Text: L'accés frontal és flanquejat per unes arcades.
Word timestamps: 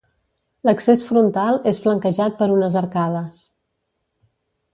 L'accés 0.69 1.03
frontal 1.09 1.59
és 1.73 1.81
flanquejat 1.83 2.41
per 2.41 2.49
unes 2.57 2.79
arcades. 2.85 3.45